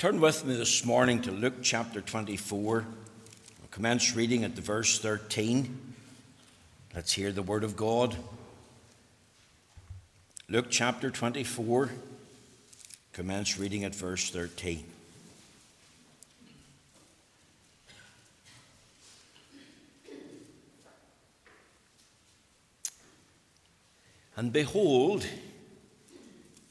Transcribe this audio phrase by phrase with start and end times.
[0.00, 2.86] Turn with me this morning to Luke chapter 24.
[2.86, 5.78] I'll commence reading at the verse 13.
[6.94, 8.16] Let's hear the word of God.
[10.48, 11.90] Luke chapter 24,
[13.12, 14.84] commence reading at verse 13.
[24.34, 25.26] And behold,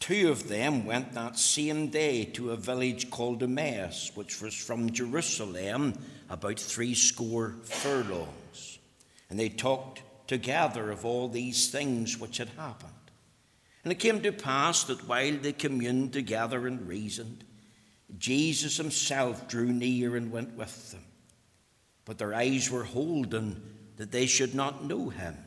[0.10, 4.92] two of them went that same day to a village called Emmaus, which was from
[4.92, 5.94] Jerusalem
[6.32, 8.80] about threescore furlongs.
[9.30, 12.92] And they talked together of all these things which had happened.
[13.84, 17.44] And it came to pass that while they communed together and reasoned,
[18.18, 21.06] Jesus himself drew near and went with them.
[22.06, 23.62] But their eyes were holden
[23.98, 25.38] that they should not know him.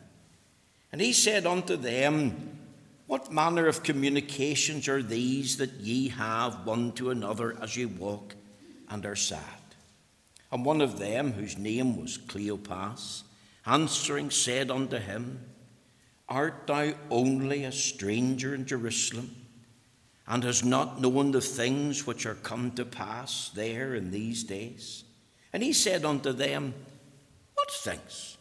[0.93, 2.61] And he said unto them,
[3.07, 8.35] What manner of communications are these that ye have one to another as ye walk
[8.89, 9.43] and are sad?
[10.51, 13.23] And one of them, whose name was Cleopas,
[13.67, 15.41] answering said unto him,
[16.29, 19.35] Art thou only a stranger in Jerusalem,
[20.27, 25.05] and hast not known the things which are come to pass there in these days?
[25.53, 26.75] And he said unto them,
[27.55, 28.32] What things?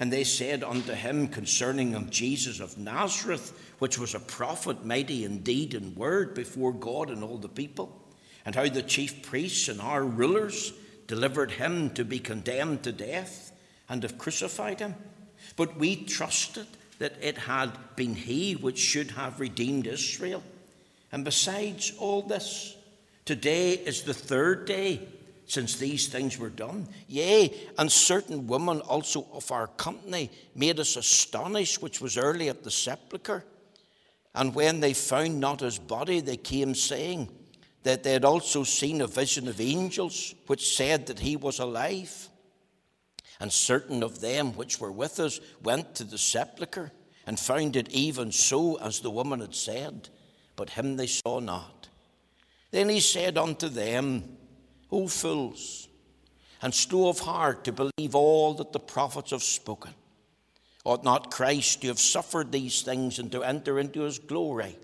[0.00, 5.24] And they said unto him concerning of Jesus of Nazareth, which was a prophet, mighty
[5.24, 8.02] in deed and word before God and all the people,
[8.44, 10.72] and how the chief priests and our rulers
[11.06, 13.52] delivered him to be condemned to death
[13.88, 14.94] and have crucified him.
[15.56, 16.66] But we trusted
[16.98, 20.42] that it had been he which should have redeemed Israel.
[21.12, 22.76] And besides all this,
[23.24, 25.06] today is the third day
[25.46, 26.88] since these things were done.
[27.08, 32.62] Yea, and certain women also of our company made us astonished, which was early at
[32.64, 33.44] the sepulchre.
[34.34, 37.28] And when they found not his body, they came saying
[37.84, 42.28] that they had also seen a vision of angels, which said that he was alive.
[43.38, 46.92] And certain of them which were with us went to the sepulchre
[47.26, 50.08] and found it even so as the woman had said,
[50.56, 51.88] but him they saw not.
[52.70, 54.36] Then he said unto them,
[54.94, 55.88] O fools,
[56.62, 59.92] and slow of heart to believe all that the prophets have spoken.
[60.84, 64.78] Ought not Christ to have suffered these things and to enter into his glory?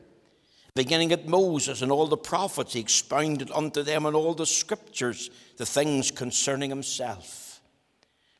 [0.74, 5.30] Beginning at Moses and all the prophets, he expounded unto them in all the scriptures
[5.58, 7.60] the things concerning himself.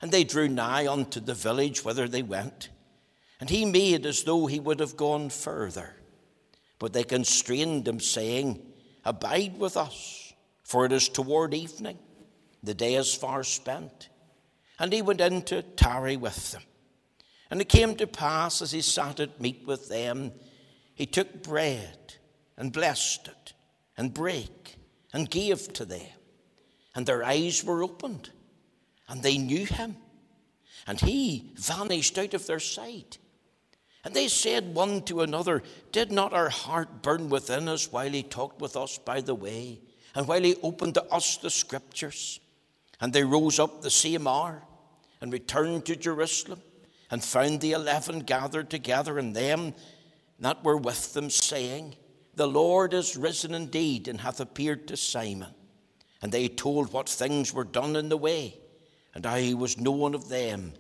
[0.03, 2.71] And they drew nigh unto the village whither they went,
[3.39, 5.95] and he made as though he would have gone further.
[6.81, 8.61] But they constrained him, saying,
[9.05, 10.20] Abide with us
[10.71, 11.99] for it is toward evening.
[12.63, 14.09] The day is far spent.
[14.79, 16.63] And he went in to tarry with them.
[17.51, 20.31] And it came to pass as he sat at meat with them,
[20.95, 22.15] he took bread
[22.57, 23.53] and blessed it
[23.99, 24.77] and brake
[25.13, 26.07] and gave to them.
[26.95, 28.31] And their eyes were opened,
[29.09, 29.97] and they knew him.
[30.87, 33.19] And he vanished out of their sight.
[34.05, 38.23] And they said one to another, Did not our heart burn within us while he
[38.23, 39.81] talked with us by the way?
[40.15, 42.41] And while he opened to us the scriptures.
[43.01, 44.63] And they rose up the same hour
[45.21, 46.61] and returned to Jerusalem
[47.11, 49.75] and found the eleven gathered together and them
[50.41, 51.97] that were with them, saying,
[52.35, 55.55] The Lord is risen indeed and hath appeared to Simon.
[56.23, 58.57] And they told what things were done in the way,
[59.15, 60.73] and how he was known of them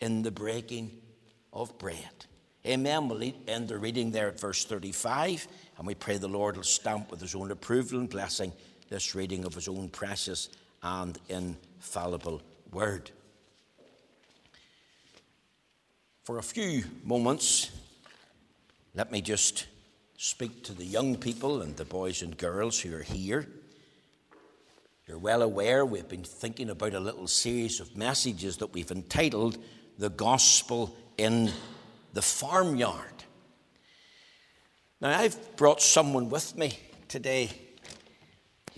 [0.00, 0.90] in the breaking
[1.52, 2.26] of bread.
[2.66, 3.08] Amen.
[3.08, 5.46] We'll end the reading there at verse 35,
[5.78, 8.52] and we pray the Lord will stamp with his own approval and blessing
[8.88, 10.48] this reading of his own precious
[10.82, 13.10] and infallible word.
[16.24, 17.70] For a few moments,
[18.94, 19.66] let me just
[20.16, 23.46] speak to the young people and the boys and girls who are here.
[25.06, 29.56] You're well aware we've been thinking about a little series of messages that we've entitled
[29.98, 31.50] The Gospel in
[32.12, 33.24] the Farmyard.
[35.00, 36.78] Now, I've brought someone with me
[37.08, 37.50] today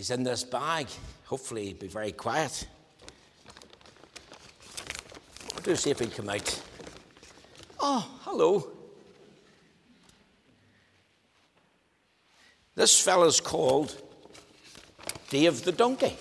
[0.00, 0.86] He's in this bag.
[1.26, 2.66] Hopefully, be very quiet.
[5.54, 6.62] I'll do see if he'll come out.
[7.78, 8.70] Oh, hello.
[12.74, 13.94] This fellow's called
[15.28, 16.16] Dave the Donkey.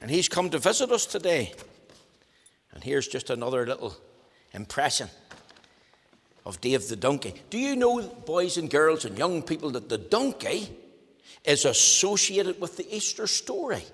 [0.00, 1.54] And he's come to visit us today.
[2.72, 3.96] And here's just another little
[4.52, 5.10] impression
[6.44, 7.34] of Dave the Donkey.
[7.50, 10.80] Do you know, boys and girls and young people, that the donkey
[11.44, 13.84] is associated with the Easter story.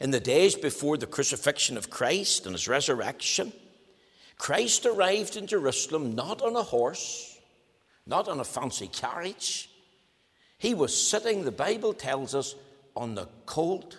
[0.00, 3.52] In the days before the crucifixion of Christ and his resurrection,
[4.36, 7.38] Christ arrived in Jerusalem not on a horse,
[8.06, 9.70] not on a fancy carriage.
[10.58, 12.54] He was sitting, the Bible tells us,
[12.96, 13.98] on the colt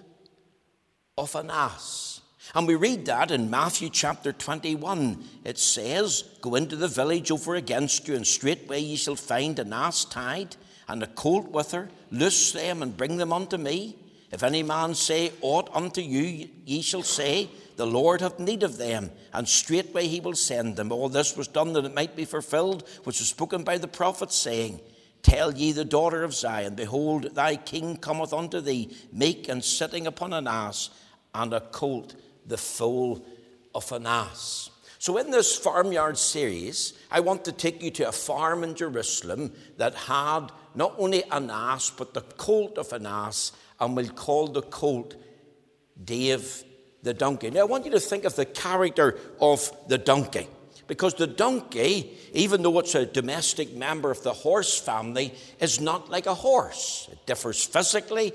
[1.18, 2.22] of an ass.
[2.54, 5.24] And we read that in Matthew chapter 21.
[5.46, 9.72] It says, Go into the village over against you, and straightway ye shall find an
[9.72, 10.58] ass tied,
[10.88, 11.90] and a colt with her.
[12.12, 13.96] Loose them and bring them unto me.
[14.32, 18.78] If any man say aught unto you, ye shall say, The Lord hath need of
[18.78, 20.92] them, and straightway he will send them.
[20.92, 24.32] All this was done that it might be fulfilled, which was spoken by the prophet,
[24.32, 24.80] saying,
[25.22, 30.08] Tell ye the daughter of Zion, Behold, thy king cometh unto thee, meek and sitting
[30.08, 30.90] upon an ass,
[31.34, 32.16] and a colt
[32.46, 33.26] the foal
[33.74, 34.70] of an ass.
[35.04, 39.52] So, in this farmyard series, I want to take you to a farm in Jerusalem
[39.76, 43.52] that had not only an ass, but the colt of an ass,
[43.82, 45.18] and we'll call the colt
[46.02, 46.64] Dave
[47.02, 47.50] the donkey.
[47.52, 50.48] Now, I want you to think of the character of the donkey.
[50.88, 56.10] Because the donkey, even though it's a domestic member of the horse family, is not
[56.10, 57.10] like a horse.
[57.12, 58.32] It differs physically,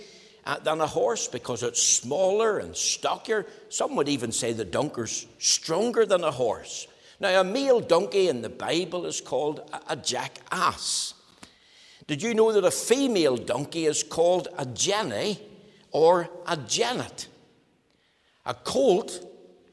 [0.57, 3.47] than a horse because it's smaller and stockier.
[3.69, 6.87] Some would even say the donkey's stronger than a horse.
[7.21, 11.15] Now, a male donkey in the Bible is called a, jackass.
[12.07, 15.39] Did you know that a female donkey is called a jenny
[15.91, 17.27] or a jennet?
[18.47, 19.21] A colt,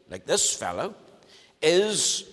[0.10, 0.96] like this fellow,
[1.62, 2.26] is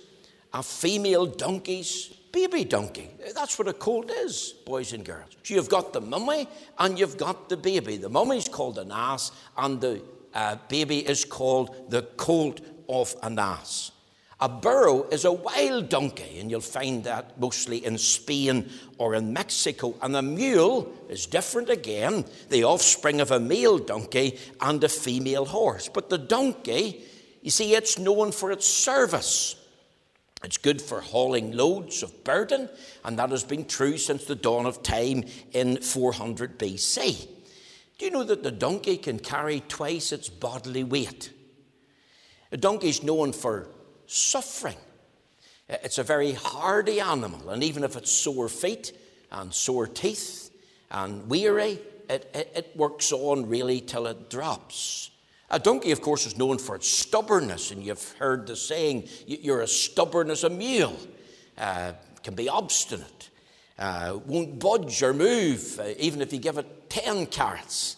[0.53, 3.11] a female donkey's baby donkey.
[3.34, 5.37] That's what a colt is, boys and girls.
[5.43, 6.49] So you've got the mummy
[6.79, 7.99] and you've got the baby.
[7.99, 10.02] The mummy's called an ass, and the
[10.34, 13.93] uh, baby is called the colt of an ass.
[14.40, 18.69] A burro is a wild donkey, and you'll find that mostly in Spain
[18.99, 19.94] or in Mexico.
[20.02, 25.44] And a mule is different again, the offspring of a male donkey and a female
[25.44, 25.88] horse.
[25.88, 27.05] But the donkey,
[27.40, 29.62] you see, it's known for its service.
[30.44, 32.69] It's good for hauling loads of burden,
[33.05, 37.29] and that has been true since the dawn of time in 400 BC.
[37.99, 41.33] Do you know that the donkey can carry twice its bodily weight?
[42.50, 43.69] A donkey is known for
[44.06, 44.77] suffering.
[45.69, 48.93] It's a very hardy animal, and even if it's sore feet
[49.31, 50.50] and sore teeth
[50.91, 51.79] and weary,
[52.11, 55.12] it, it, it works on really till it drops.
[55.53, 59.61] A donkey, of course, is known for its stubbornness, and you've heard the saying, you're
[59.61, 60.99] as stubborn as a mule.
[61.59, 63.29] Uh, can be obstinate,
[63.79, 67.97] uh, won't budge or move, uh, even if you give it 10 carrots.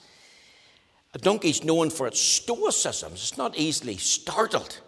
[1.15, 3.12] A donkey's known for its stoicism.
[3.12, 4.81] It's not easily startled.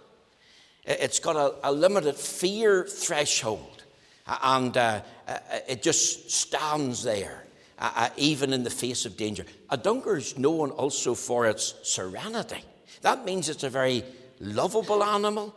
[0.84, 3.84] It's got a, a limited fear threshold,
[4.26, 7.45] and uh, uh, it just stands there
[7.78, 9.44] uh, even in the face of danger.
[9.70, 12.62] A donkey is known also for its serenity.
[13.02, 14.04] That means it's a very
[14.40, 15.54] lovable animal.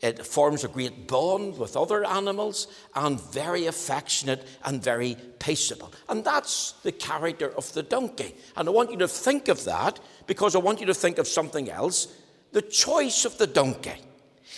[0.00, 5.92] It forms a great bond with other animals and very affectionate and very peaceable.
[6.08, 8.34] And that's the character of the donkey.
[8.56, 11.28] And I want you to think of that because I want you to think of
[11.28, 12.08] something else
[12.52, 13.94] the choice of the donkey.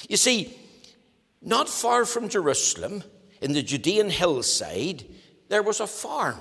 [0.09, 0.57] You see,
[1.43, 3.03] not far from Jerusalem,
[3.41, 5.05] in the Judean hillside,
[5.49, 6.39] there was a farm.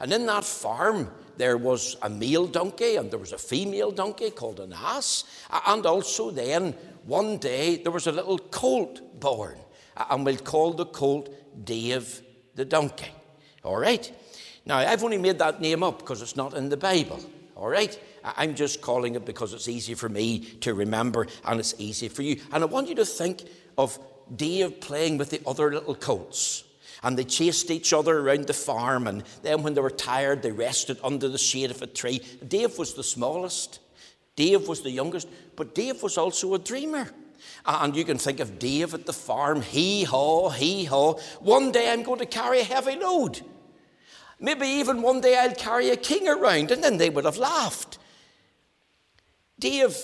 [0.00, 4.30] And in that farm, there was a male donkey and there was a female donkey
[4.30, 5.24] called an ass.
[5.66, 6.72] And also, then,
[7.04, 9.58] one day, there was a little colt born.
[10.10, 11.28] And we'll call the colt
[11.64, 12.22] Dave
[12.54, 13.10] the donkey.
[13.62, 14.12] All right?
[14.66, 17.20] Now, I've only made that name up because it's not in the Bible.
[17.56, 17.98] All right?
[18.24, 22.22] I'm just calling it because it's easy for me to remember and it's easy for
[22.22, 22.40] you.
[22.52, 23.42] And I want you to think
[23.76, 23.98] of
[24.34, 26.64] Dave playing with the other little colts
[27.04, 29.06] and they chased each other around the farm.
[29.06, 32.20] And then, when they were tired, they rested under the shade of a tree.
[32.46, 33.78] Dave was the smallest,
[34.34, 37.08] Dave was the youngest, but Dave was also a dreamer.
[37.66, 41.14] And you can think of Dave at the farm, hee haw, hee haw.
[41.40, 43.42] One day I'm going to carry a heavy load.
[44.40, 46.70] Maybe even one day I'll carry a king around.
[46.70, 47.98] And then they would have laughed.
[49.58, 49.96] Dave,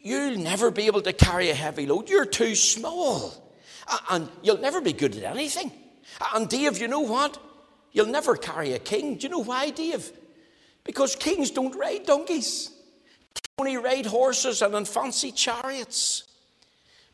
[0.00, 2.08] you'll never be able to carry a heavy load.
[2.08, 3.32] You're too small.
[4.08, 5.72] And you'll never be good at anything.
[6.34, 7.38] And Dave, you know what?
[7.92, 9.16] You'll never carry a king.
[9.16, 10.12] Do you know why, Dave?
[10.84, 12.70] Because kings don't ride donkeys.
[13.34, 16.24] They only ride horses and in fancy chariots.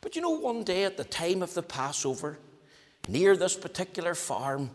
[0.00, 2.38] But you know, one day at the time of the Passover,
[3.08, 4.70] near this particular farm,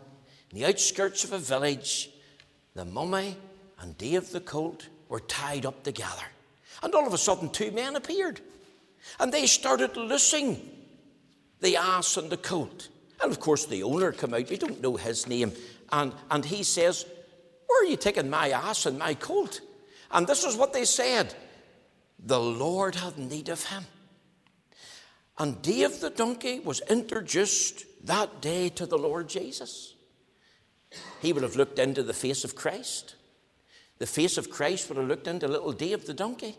[0.50, 2.10] in the outskirts of a village,
[2.74, 3.36] the mummy
[3.80, 6.24] and Dave the colt were tied up together.
[6.82, 8.40] And all of a sudden, two men appeared.
[9.18, 10.70] And they started loosing
[11.60, 12.88] the ass and the colt.
[13.22, 14.50] And of course, the owner come out.
[14.50, 15.52] We don't know his name.
[15.92, 17.06] And, and he says,
[17.66, 19.60] Where are you taking my ass and my colt?
[20.10, 21.34] And this is what they said
[22.18, 23.84] The Lord had need of him.
[25.38, 29.94] And Dave the donkey was introduced that day to the Lord Jesus.
[31.20, 33.14] he would have looked into the face of Christ.
[33.98, 36.56] The face of Christ would have looked into little Dave the donkey.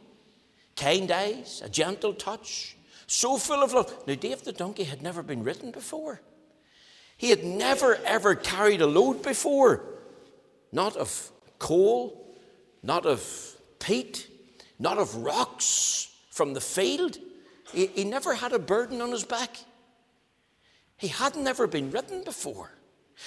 [0.75, 3.93] Kind eyes, a gentle touch, so full of love.
[4.08, 6.22] Now, Dave the donkey had never been ridden before.
[7.17, 9.84] He had never, ever carried a load before.
[10.72, 12.36] Not of coal,
[12.82, 14.27] not of peat,
[14.79, 17.17] not of rocks from the field.
[17.72, 19.58] He, he never had a burden on his back.
[20.98, 22.72] He had never been ridden before.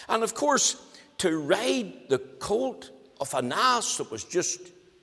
[0.09, 0.77] And of course,
[1.19, 2.91] to ride the colt
[3.21, 4.61] of an ass that was just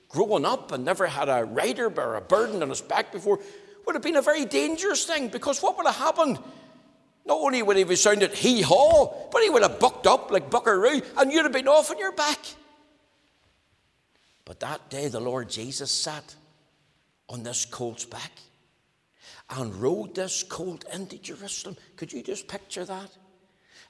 [0.08, 3.40] growing up and never had a rider or a burden on his back before
[3.84, 6.38] would have been a very dangerous thing because what would have happened?
[7.26, 10.50] Not only would he have sounded hee haw, but he would have bucked up like
[10.50, 12.38] buckaroo and you'd have been off on your back.
[14.44, 16.34] But that day the Lord Jesus sat
[17.28, 18.32] on this colt's back
[19.50, 21.76] and rode this colt into Jerusalem.
[21.96, 23.10] Could you just picture that?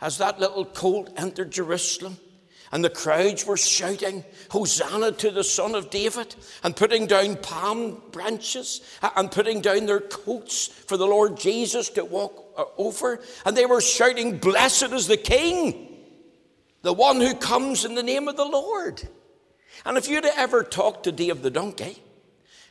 [0.00, 2.19] As that little colt entered Jerusalem,
[2.73, 8.03] and the crowds were shouting, Hosanna to the Son of David, and putting down palm
[8.11, 8.81] branches
[9.17, 12.44] and putting down their coats for the Lord Jesus to walk
[12.77, 13.21] over.
[13.45, 15.97] And they were shouting, Blessed is the King,
[16.83, 19.07] the one who comes in the name of the Lord.
[19.85, 22.03] And if you'd ever talked to Dave the donkey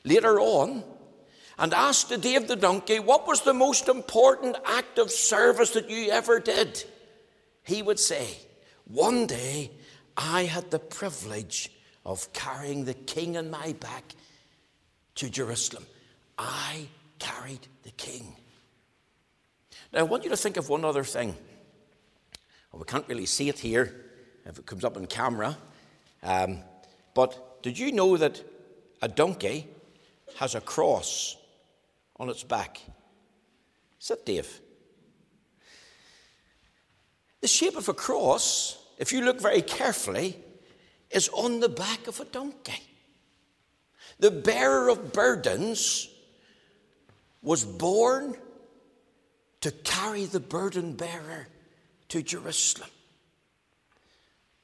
[0.04, 0.84] later on,
[1.58, 5.90] and asked the Dave the donkey, What was the most important act of service that
[5.90, 6.84] you ever did?
[7.64, 8.28] He would say,
[8.86, 9.72] One day
[10.18, 11.72] I had the privilege
[12.06, 14.16] of carrying the king on my back
[15.16, 15.86] to Jerusalem.
[16.38, 16.88] I
[17.20, 18.36] carried the king.
[19.94, 21.36] Now, I want you to think of one other thing.
[22.72, 23.96] Well, we can't really see it here
[24.46, 25.58] if it comes up on camera.
[26.24, 26.60] Um,
[27.14, 28.44] but did you know that
[29.02, 29.68] a donkey
[30.38, 31.38] has a cross
[32.20, 32.82] on its back?
[34.02, 34.60] Is that Dave?
[37.42, 40.38] The shape of a cross if you look very carefully,
[41.12, 42.82] is on the back of a donkey.
[44.20, 46.10] The bearer of burdens
[47.42, 48.38] was born
[49.64, 51.48] to carry the burden bearer
[52.10, 52.90] to Jerusalem.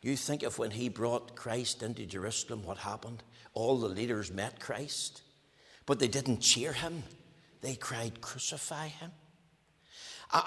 [0.01, 3.23] You think of when he brought Christ into Jerusalem, what happened?
[3.53, 5.21] All the leaders met Christ,
[5.85, 7.03] but they didn't cheer him.
[7.61, 9.11] They cried, Crucify him.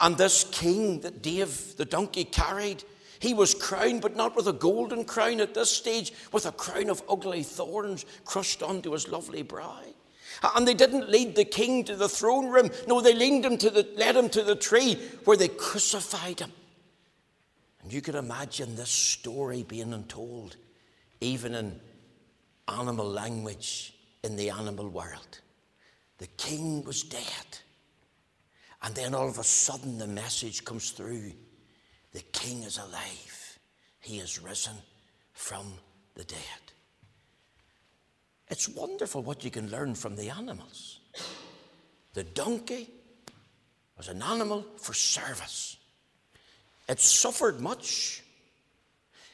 [0.03, 2.85] And this king that Dave the donkey carried
[3.21, 6.91] he was crowned, but not with a golden crown at this stage, with a crown
[6.91, 9.81] of ugly thorns crushed onto his lovely brow.
[10.55, 12.71] And they didn't lead the king to the throne room.
[12.87, 16.53] No, they him the, led him to the tree where they crucified him.
[17.83, 20.57] And you could imagine this story being untold,
[21.21, 21.81] even in
[22.69, 25.41] animal language in the animal world.
[26.19, 27.59] The king was dead.
[28.83, 31.33] And then all of a sudden the message comes through
[32.13, 33.59] the King is alive.
[34.01, 34.75] He is risen
[35.33, 35.73] from
[36.15, 36.72] the dead.
[38.53, 41.01] It's wonderful what you can learn from the animals.
[42.13, 42.87] The donkey
[43.97, 45.79] was an animal for service.
[46.87, 48.23] It suffered much,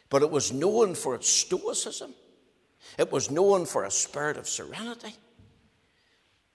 [0.08, 2.14] but it was known for its stoicism.
[2.96, 5.16] It was known for a spirit of serenity.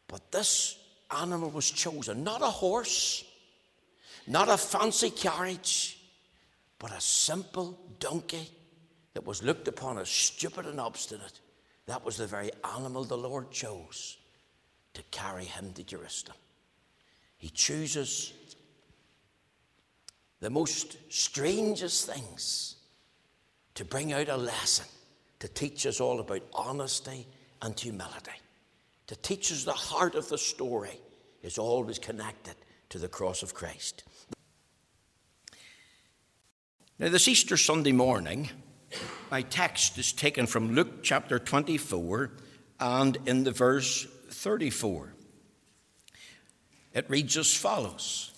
[0.07, 0.79] But this
[1.11, 3.25] animal was chosen, not a horse,
[4.25, 5.99] not a fancy carriage,
[6.79, 8.49] but a simple donkey
[9.15, 11.41] that was looked upon as stupid and obstinate.
[11.85, 14.17] That was the very animal the Lord chose
[14.93, 16.37] to carry him to Jerusalem.
[17.37, 18.33] He chooses
[20.39, 22.75] the most strangest things
[23.75, 24.85] to bring out a lesson,
[25.39, 27.27] to teach us all about honesty
[27.61, 28.31] and humility,
[29.07, 30.99] to teach us the heart of the story
[31.41, 32.55] is always connected
[32.89, 34.03] to the cross of Christ.
[36.99, 38.49] Now, this Easter Sunday morning,
[39.31, 42.31] my text is taken from Luke chapter 24
[42.79, 45.13] and in the verse 34.
[46.93, 48.31] It reads as follows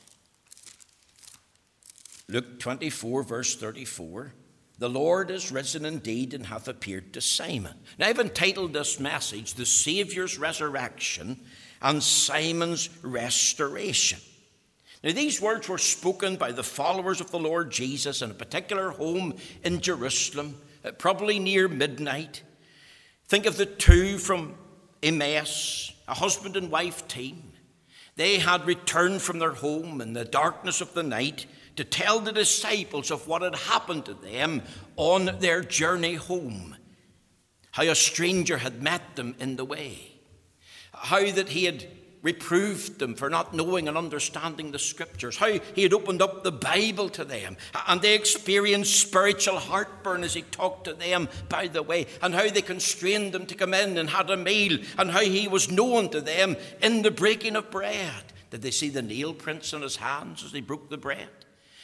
[2.28, 4.34] Luke 24, verse 34.
[4.78, 7.76] The Lord is risen indeed and hath appeared to Simon.
[7.98, 11.40] Now, I've entitled this message, The Saviour's Resurrection
[11.82, 14.20] and Simon's Restoration.
[15.06, 18.90] Now, these words were spoken by the followers of the Lord Jesus in a particular
[18.90, 22.42] home in Jerusalem, uh, probably near midnight.
[23.28, 24.56] Think of the two from
[25.04, 27.54] Emmaus, a husband and wife team.
[28.16, 31.46] They had returned from their home in the darkness of the night
[31.76, 34.64] to tell the disciples of what had happened to them
[34.96, 36.78] on their journey home.
[37.70, 40.14] How a stranger had met them in the way.
[40.92, 41.86] How that he had
[42.26, 46.52] reproved them for not knowing and understanding the scriptures, how he had opened up the
[46.52, 47.56] Bible to them,
[47.88, 52.50] and they experienced spiritual heartburn as he talked to them by the way, and how
[52.50, 56.10] they constrained them to come in and had a meal, and how he was known
[56.10, 58.24] to them in the breaking of bread.
[58.50, 61.30] Did they see the nail prints on his hands as he broke the bread?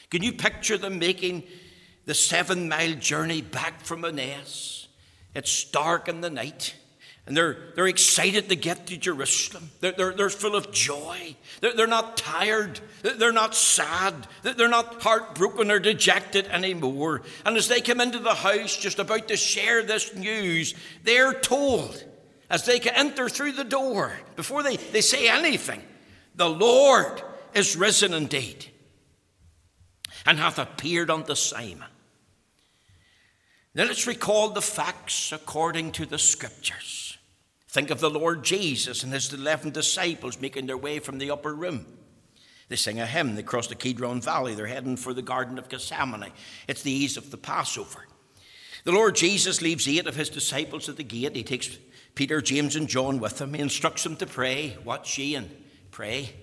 [0.10, 1.44] Can you picture them making
[2.08, 4.88] the seven mile journey back from Emmaus?
[5.36, 6.74] It's dark in the night.
[7.32, 9.72] And they're, they're excited to get to Jerusalem.
[9.80, 11.38] They're, they're, they're full of joy.
[11.62, 12.82] They're, they're not tired.
[13.04, 14.28] They're not sad.
[14.44, 17.22] They're not heartbroken or dejected anymore.
[17.46, 20.74] And as they come into the house, just about to share this news,
[21.06, 22.04] they're told,
[22.50, 25.82] as they can enter through the door, before they, they say anything,
[26.36, 27.24] the Lord
[27.54, 28.66] is risen indeed
[30.26, 31.88] and hath appeared unto Simon.
[33.74, 37.11] Let's recall the facts according to the scriptures.
[37.72, 41.56] Think of the Lord Jesus and his 11 disciples making their way from the upper
[41.56, 41.86] room.
[42.68, 45.70] They sing a hymn, they cross the Kidron Valley, they're heading for the Garden of
[45.70, 46.34] Gethsemane.
[46.68, 48.06] It's the eve of the Passover.
[48.84, 51.34] The Lord Jesus leaves eight of his disciples at the gate.
[51.34, 51.78] He takes
[52.14, 53.54] Peter, James, and John with him.
[53.54, 54.78] He instructs them to pray.
[54.84, 55.50] Watch ye and
[55.92, 56.34] pray.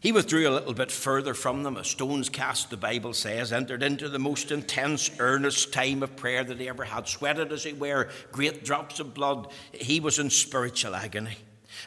[0.00, 1.76] He withdrew a little bit further from them.
[1.76, 6.44] A stone's cast, the Bible says, entered into the most intense, earnest time of prayer
[6.44, 7.08] that he ever had.
[7.08, 9.48] Sweated as he were, great drops of blood.
[9.72, 11.36] He was in spiritual agony.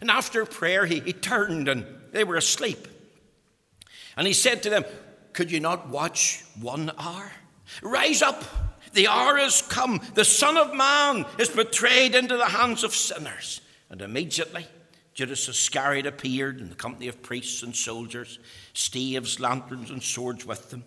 [0.02, 2.88] And after prayer, he, he turned and they were asleep.
[4.18, 4.84] And he said to them,
[5.32, 7.32] Could you not watch one hour?
[7.82, 8.44] Rise up.
[8.94, 10.02] The hour has come.
[10.16, 13.62] The Son of Man is betrayed into the hands of sinners.
[13.90, 14.68] And immediately,
[15.14, 18.40] Judas Iscariot appeared in the company of priests and soldiers,
[18.74, 20.84] staves, lanterns, and swords with them.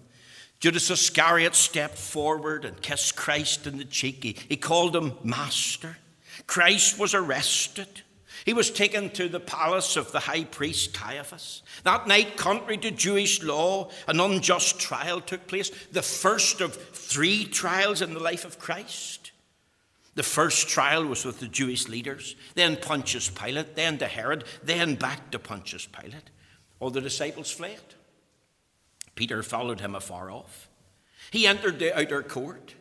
[0.60, 4.24] Judas Iscariot stepped forward and kissed Christ in the cheek.
[4.24, 5.98] He, he called him Master.
[6.46, 8.02] Christ was arrested.
[8.44, 11.62] He was taken to the palace of the high priest Caiaphas.
[11.82, 17.44] That night, contrary to Jewish law, an unjust trial took place, the first of three
[17.44, 19.23] trials in the life of Christ.
[20.14, 24.94] The first trial was with the Jewish leaders, then Pontius Pilate, then to Herod, then
[24.94, 26.30] back to Pontius Pilate.
[26.78, 27.80] All the disciples fled.
[29.14, 30.68] Peter followed him afar off.
[31.30, 32.74] He entered the outer court.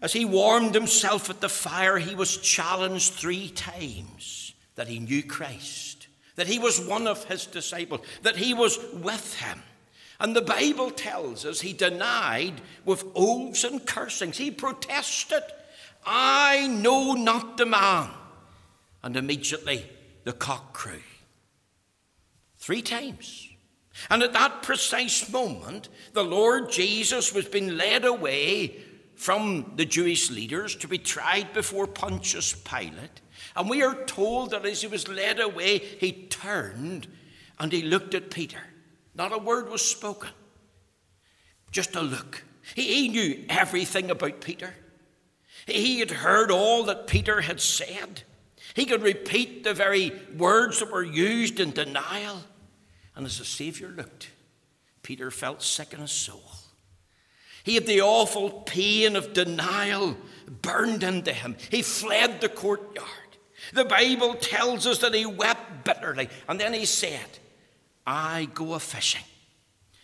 [0.00, 5.24] As he warmed himself at the fire, he was challenged three times that he knew
[5.24, 9.60] Christ, that he was one of his disciples, that he was with him.
[10.20, 14.36] And the Bible tells us he denied with oaths and cursings.
[14.36, 15.42] He protested.
[16.10, 18.08] I know not the man.
[19.02, 19.84] And immediately
[20.24, 21.02] the cock crew.
[22.56, 23.48] Three times.
[24.10, 28.76] And at that precise moment, the Lord Jesus was being led away
[29.14, 33.20] from the Jewish leaders to be tried before Pontius Pilate.
[33.56, 37.08] And we are told that as he was led away, he turned
[37.58, 38.60] and he looked at Peter.
[39.14, 40.30] Not a word was spoken,
[41.72, 42.44] just a look.
[42.74, 44.74] He, he knew everything about Peter.
[45.68, 48.22] He had heard all that Peter had said.
[48.74, 52.42] He could repeat the very words that were used in denial.
[53.14, 54.30] And as the Saviour looked,
[55.02, 56.42] Peter felt sick in his soul.
[57.64, 60.16] He had the awful pain of denial
[60.62, 61.56] burned into him.
[61.70, 63.08] He fled the courtyard.
[63.74, 66.28] The Bible tells us that he wept bitterly.
[66.48, 67.26] And then he said,
[68.06, 69.24] I go a fishing.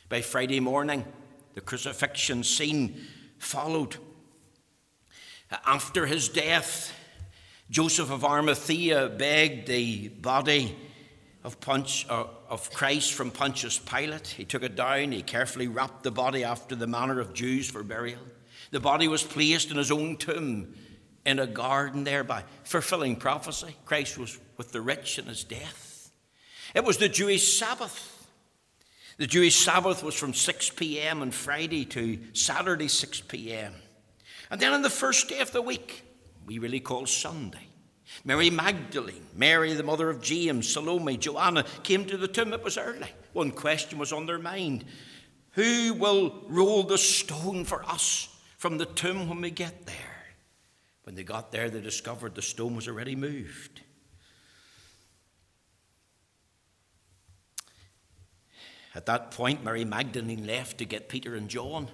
[0.09, 1.07] By Friday morning,
[1.55, 3.01] the crucifixion scene
[3.39, 3.97] followed.
[5.67, 6.93] After his death,
[7.71, 10.77] Joseph of Arimathea begged the body
[11.43, 14.29] of, Punch, uh, of Christ from Pontius Pilate.
[14.29, 17.83] He took it down, he carefully wrapped the body after the manner of Jews for
[17.83, 18.21] burial.
[18.71, 20.75] The body was placed in his own tomb
[21.25, 23.77] in a garden thereby, fulfilling prophecy.
[23.85, 26.11] Christ was with the rich in his death.
[26.75, 28.11] It was the Jewish Sabbath.
[29.17, 31.23] The Jewish Sabbath was from 6 p.m.
[31.23, 33.75] on Friday to Saturday, 6 p.m.
[34.51, 36.03] And then on the first day of the week,
[36.47, 37.67] we really call Sunday,
[38.25, 42.53] Mary Magdalene, Mary, the mother of James, Salome, Joanna came to the tomb.
[42.53, 43.09] It was early.
[43.33, 44.85] One question was on their mind
[45.53, 48.29] Who will roll the stone for us
[48.59, 49.95] from the tomb when we get there?
[51.05, 53.81] When they got there, they discovered the stone was already moved.
[58.95, 61.89] At that point, Mary Magdalene left to get Peter and John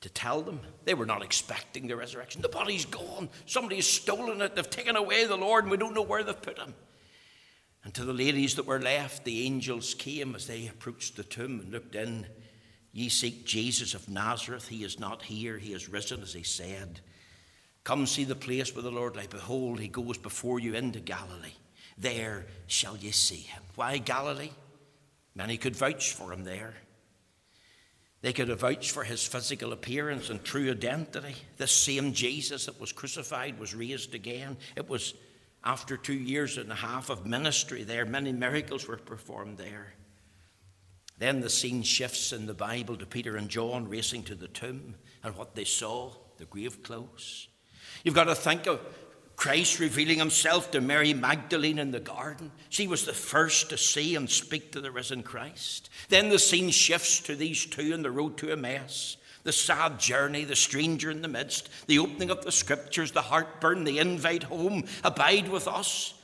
[0.00, 0.60] to tell them.
[0.84, 2.42] They were not expecting the resurrection.
[2.42, 3.28] The body's gone.
[3.46, 4.54] Somebody has stolen it.
[4.54, 6.74] They've taken away the Lord, and we don't know where they've put him.
[7.84, 11.60] And to the ladies that were left, the angels came as they approached the tomb
[11.60, 12.26] and looked in.
[12.92, 14.68] Ye seek Jesus of Nazareth.
[14.68, 15.58] He is not here.
[15.58, 17.00] He is risen, as he said.
[17.84, 19.28] Come see the place where the Lord lay.
[19.28, 21.54] Behold, he goes before you into Galilee.
[21.96, 23.62] there shall ye see him.
[23.76, 24.50] Why Galilee?
[25.34, 26.74] Many could vouch for him there.
[28.26, 31.36] They could have vouched for his physical appearance and true identity.
[31.58, 34.56] This same Jesus that was crucified was raised again.
[34.74, 35.14] It was
[35.62, 38.04] after two years and a half of ministry there.
[38.04, 39.94] Many miracles were performed there.
[41.18, 44.96] Then the scene shifts in the Bible to Peter and John racing to the tomb
[45.22, 47.46] and what they saw the grave clothes.
[48.02, 48.80] You've got to think of
[49.36, 52.50] Christ revealing himself to Mary Magdalene in the garden.
[52.70, 55.90] She was the first to see and speak to the risen Christ.
[56.08, 59.16] Then the scene shifts to these two on the road to Emmaus.
[59.44, 63.84] The sad journey, the stranger in the midst, the opening of the scriptures, the heartburn,
[63.84, 66.14] the invite home, abide with us.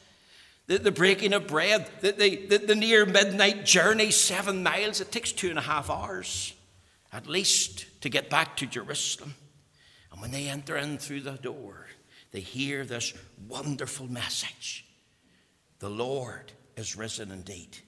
[0.67, 5.13] The, the breaking of bread, the, the, the, the near midnight journey, seven miles, it
[5.13, 6.55] takes two and a half hours
[7.13, 9.35] at least to get back to Jerusalem.
[10.11, 11.82] And when they enter in through the door,
[12.33, 13.15] they hear this
[13.49, 14.85] wonderful message
[15.79, 17.79] The Lord is risen indeed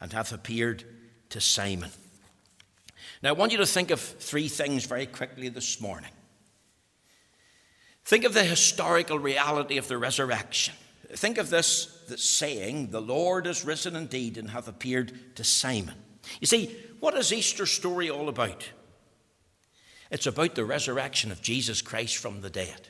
[0.00, 0.84] and hath appeared
[1.30, 1.90] to Simon.
[3.22, 6.10] Now, I want you to think of three things very quickly this morning.
[8.04, 10.74] Think of the historical reality of the resurrection.
[11.12, 15.94] Think of this, this saying, The Lord is risen indeed and hath appeared to Simon.
[16.40, 18.68] You see, what is Easter story all about?
[20.10, 22.88] It's about the resurrection of Jesus Christ from the dead.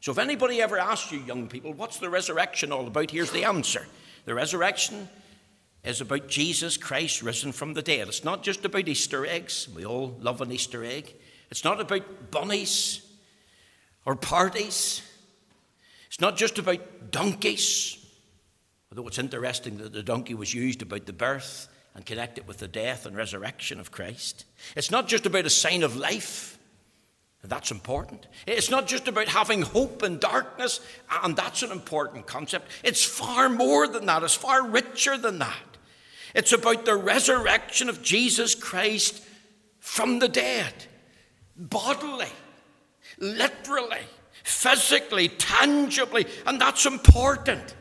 [0.00, 3.10] So if anybody ever asks you, young people, what's the resurrection all about?
[3.10, 3.86] Here's the answer.
[4.24, 5.08] The resurrection
[5.84, 8.08] is about Jesus Christ risen from the dead.
[8.08, 9.68] It's not just about Easter eggs.
[9.74, 11.14] We all love an Easter egg.
[11.50, 13.00] It's not about bunnies
[14.04, 15.02] or parties.
[16.08, 18.04] It's not just about donkeys.
[18.90, 22.68] Although it's interesting that the donkey was used about the birth and connected with the
[22.68, 24.44] death and resurrection of Christ.
[24.76, 26.57] It's not just about a sign of life.
[27.44, 28.26] That's important.
[28.46, 30.80] It's not just about having hope in darkness,
[31.22, 32.68] and that's an important concept.
[32.82, 35.56] It's far more than that, it's far richer than that.
[36.34, 39.22] It's about the resurrection of Jesus Christ
[39.78, 40.74] from the dead,
[41.56, 42.28] bodily,
[43.18, 44.02] literally,
[44.42, 47.74] physically, tangibly, and that's important.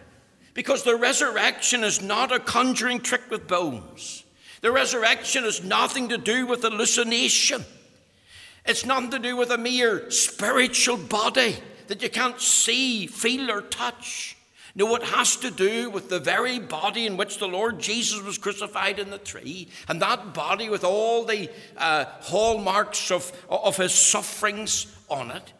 [0.54, 4.24] Because the resurrection is not a conjuring trick with bones.
[4.62, 7.64] The resurrection has nothing to do with hallucination.
[8.68, 11.56] It's nothing to do with a mere spiritual body
[11.88, 14.36] that you can't see, feel, or touch.
[14.76, 18.38] No, it has to do with the very body in which the Lord Jesus was
[18.38, 23.94] crucified in the tree, and that body with all the uh, hallmarks of, of his
[23.94, 25.54] sufferings on it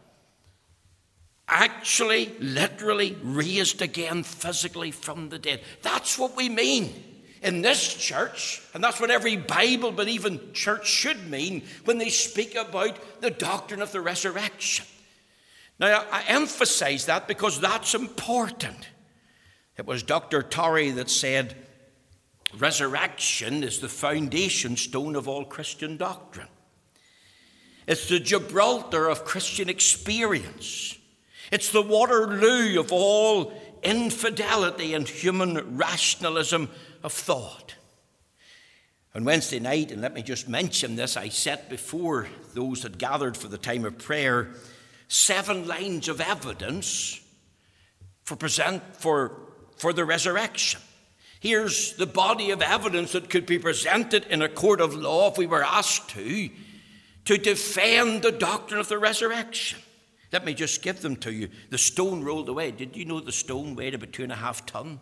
[1.48, 5.62] actually, literally raised again physically from the dead.
[5.82, 6.94] That's what we mean
[7.42, 12.56] in this church, and that's what every Bible believing church should mean when they speak
[12.56, 14.86] about the doctrine of the resurrection.
[15.80, 18.88] Now, I emphasize that because that's important.
[19.78, 20.42] It was Dr.
[20.42, 21.56] Torrey that said,
[22.58, 26.48] Resurrection is the foundation stone of all Christian doctrine.
[27.88, 30.98] It's the Gibraltar of Christian experience.
[31.52, 36.70] It's the Waterloo of all infidelity and human rationalism
[37.04, 37.76] of thought.
[39.16, 43.36] On Wednesday night, and let me just mention this, I set before those that gathered
[43.36, 44.50] for the time of prayer
[45.08, 47.20] seven lines of evidence
[48.24, 49.40] for, present, for,
[49.78, 50.82] for the resurrection.
[51.40, 55.38] Here's the body of evidence that could be presented in a court of law if
[55.38, 56.50] we were asked to,
[57.26, 59.80] to defend the doctrine of the resurrection.
[60.32, 61.50] Let me just give them to you.
[61.70, 62.72] The stone rolled away.
[62.72, 65.00] Did you know the stone weighed about two and a half ton?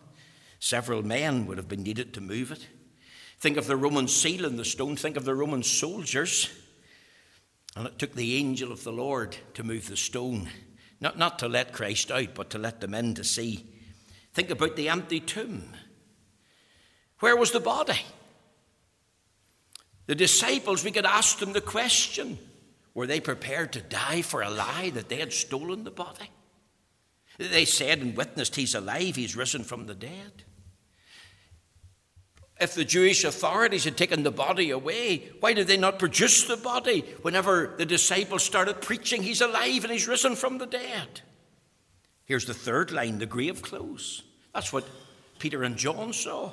[0.58, 2.66] Several men would have been needed to move it.
[3.38, 4.96] Think of the Roman seal in the stone.
[4.96, 6.50] Think of the Roman soldiers.
[7.76, 10.48] And it took the angel of the Lord to move the stone.
[11.00, 13.66] Not, not to let Christ out, but to let them in to see.
[14.32, 15.74] Think about the empty tomb.
[17.20, 18.00] Where was the body?
[20.06, 22.38] The disciples, we could ask them the question
[22.94, 26.30] were they prepared to die for a lie that they had stolen the body?
[27.36, 30.44] They said and witnessed, He's alive, He's risen from the dead.
[32.58, 36.56] If the Jewish authorities had taken the body away, why did they not produce the
[36.56, 41.20] body whenever the disciples started preaching, He's alive and He's risen from the dead?
[42.24, 44.22] Here's the third line the grave clothes.
[44.54, 44.88] That's what
[45.38, 46.52] Peter and John saw.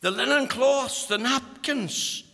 [0.00, 2.24] The linen cloths, the napkins,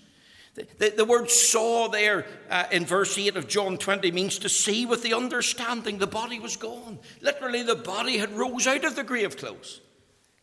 [0.55, 4.85] the, the, word saw there uh, in verse 8 of John 20 means to see
[4.85, 6.99] with the understanding the body was gone.
[7.21, 9.81] Literally, the body had rose out of the grave clothes.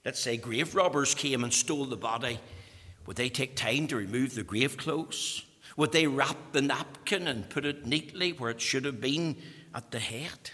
[0.07, 2.39] Let's say grave robbers came and stole the body.
[3.07, 5.43] Would they take time to remove the grave clothes?
[5.75, 9.35] Would they wrap the napkin and put it neatly where it should have been
[9.75, 10.51] at the head?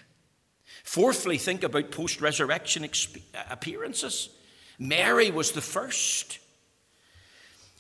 [0.84, 2.84] Fourthly, think about post resurrection
[3.48, 4.30] appearances.
[4.80, 6.40] Mary was the first.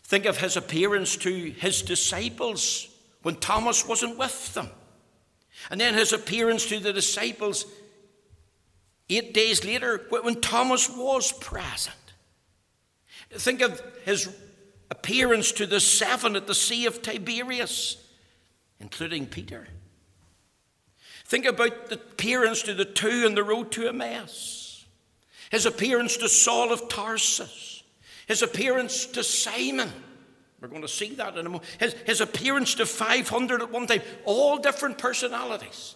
[0.04, 2.88] Think of his appearance to his disciples
[3.24, 4.70] when Thomas wasn't with them.
[5.72, 7.66] And then his appearance to the disciples
[9.17, 11.95] eight days later when Thomas was present.
[13.32, 14.30] Think of his
[14.91, 17.97] appearance to the seven at the Sea of Tiberias,
[18.80, 19.67] including Peter.
[21.26, 24.86] Think about the appearance to the two on the road to Emmaus,
[25.49, 27.84] his appearance to Saul of Tarsus,
[28.28, 29.91] his appearance to Simon.
[30.62, 31.65] We're going to see that in a moment.
[31.80, 35.95] His, his appearance to 500 at one time, all different personalities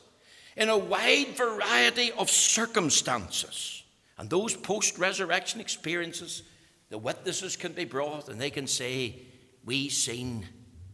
[0.58, 3.84] in a wide variety of circumstances.
[4.17, 6.41] And those post resurrection experiences,
[6.89, 9.22] the witnesses can be brought and they can say,
[9.63, 10.48] We seen,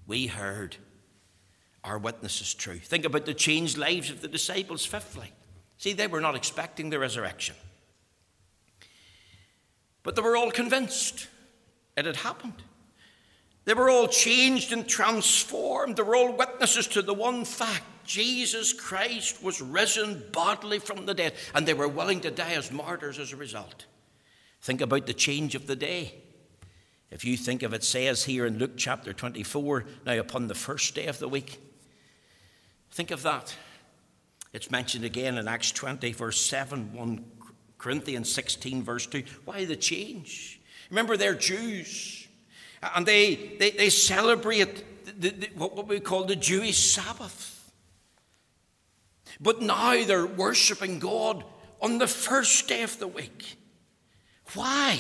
[0.06, 0.76] we heard,
[1.84, 2.78] our witness is true.
[2.78, 5.32] Think about the changed lives of the disciples, fifthly.
[5.78, 7.56] See, they were not expecting the resurrection.
[10.04, 11.28] But they were all convinced
[11.96, 12.62] it had happened.
[13.64, 15.96] They were all changed and transformed.
[15.96, 21.14] They were all witnesses to the one fact Jesus Christ was risen bodily from the
[21.14, 23.86] dead, and they were willing to die as martyrs as a result.
[24.62, 26.16] Think about the change of the day.
[27.12, 30.96] If you think of it, says here in Luke chapter 24, now upon the first
[30.96, 31.62] day of the week,
[32.92, 33.56] think of that.
[34.52, 37.26] It's mentioned again in Acts 20, verse 7, 1
[37.78, 39.24] Corinthians 16, verse 2.
[39.46, 40.60] Why the change?
[40.90, 42.28] Remember, they're Jews,
[42.96, 47.53] and they, they, they celebrate the, the, what we call the Jewish Sabbath.
[49.44, 51.44] But now they're worshiping God
[51.82, 53.58] on the first day of the week.
[54.54, 55.00] Why?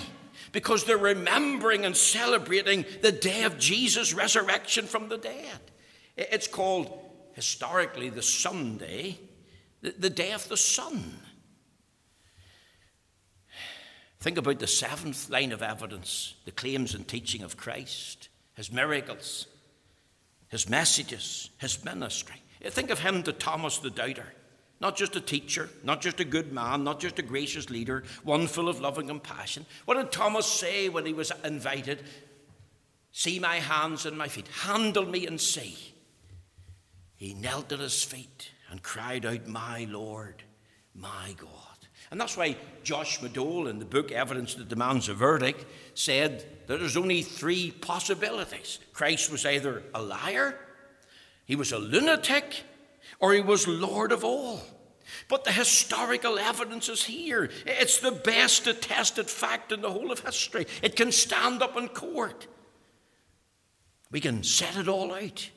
[0.51, 5.60] Because they're remembering and celebrating the day of Jesus' resurrection from the dead.
[6.17, 6.99] It's called
[7.34, 9.17] historically the Sunday,
[9.82, 11.19] the day of the sun.
[14.19, 19.47] Think about the seventh line of evidence the claims and teaching of Christ, his miracles,
[20.49, 22.42] his messages, his ministry.
[22.63, 24.34] Think of him to Thomas the doubter.
[24.80, 28.47] Not just a teacher, not just a good man, not just a gracious leader, one
[28.47, 29.65] full of love and compassion.
[29.86, 32.04] What did Thomas say when he was invited?
[33.12, 34.47] See my hands and my feet.
[34.47, 35.78] Handle me and see.
[37.15, 40.43] He knelt at his feet and cried out, My Lord,
[40.93, 41.49] my God.
[42.12, 46.80] And that's why Josh McDowell, in the book Evidence That Demands a Verdict, said that
[46.80, 48.80] there's only three possibilities.
[48.93, 50.60] Christ was either a liar,
[51.45, 52.63] he was a lunatic,
[53.19, 54.62] or he was Lord of all.
[55.29, 57.49] But the historical evidence is here.
[57.65, 60.65] It's the best attested fact in the whole of history.
[60.82, 62.47] It can stand up in court.
[64.12, 65.49] We can set it all out.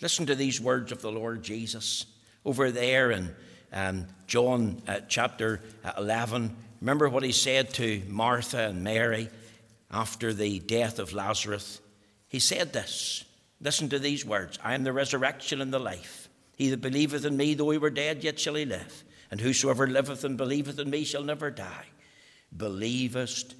[0.00, 2.06] Listen to these words of the Lord Jesus
[2.44, 3.34] over there in
[3.72, 5.60] um, John uh, chapter
[5.96, 6.56] 11.
[6.80, 9.28] Remember what he said to Martha and Mary
[9.90, 11.80] after the death of Lazarus?
[12.28, 13.24] He said this
[13.62, 16.28] Listen to these words I am the resurrection and the life.
[16.56, 19.04] He that believeth in me, though he were dead, yet shall he live.
[19.30, 21.86] And whosoever liveth and believeth in me shall never die.
[22.54, 23.54] Believest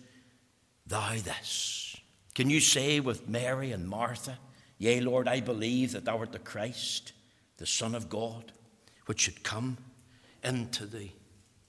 [0.87, 1.97] thou this?
[2.35, 4.39] Can you say with Mary and Martha,
[4.79, 7.13] Yea, Lord, I believe that thou art the Christ,
[7.57, 8.53] the Son of God,
[9.07, 9.79] which should come
[10.43, 11.09] into the,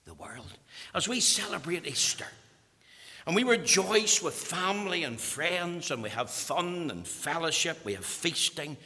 [0.05, 0.57] the world?
[0.95, 2.25] As we celebrate Easter,
[3.25, 8.05] and we rejoice with family and friends, and we have fun and fellowship, we have
[8.05, 8.77] feasting.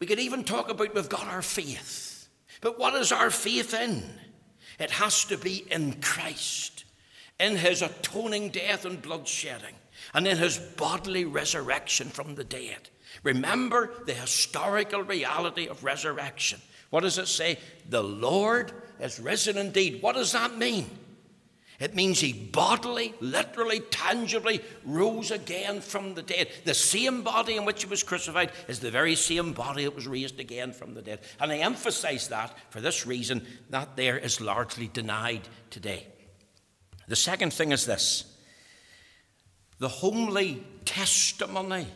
[0.00, 2.28] We could even talk about we've got our faith.
[2.60, 4.02] But what is our faith in?
[4.78, 6.84] It has to be in Christ,
[7.38, 9.74] in his atoning death and blood shedding,
[10.12, 12.90] and in his bodily resurrection from the dead.
[13.22, 16.60] Remember the historical reality of resurrection.
[16.90, 17.58] What does it say?
[17.88, 20.02] The Lord is risen indeed.
[20.02, 20.90] What does that mean?
[21.78, 26.48] It means he bodily, literally, tangibly rose again from the dead.
[26.64, 30.06] The same body in which he was crucified is the very same body that was
[30.06, 31.20] raised again from the dead.
[31.38, 36.06] And I emphasize that for this reason that there is largely denied today.
[37.08, 38.24] The second thing is this
[39.78, 41.86] the homely testimony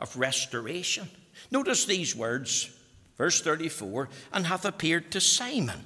[0.00, 1.08] of restoration.
[1.50, 2.70] Notice these words,
[3.16, 5.82] verse 34 and hath appeared to Simon.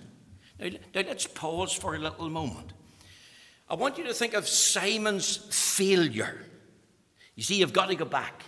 [0.58, 2.72] Now, now let's pause for a little moment.
[3.70, 6.40] I want you to think of Simon's failure.
[7.34, 8.42] You see, you've got to go back.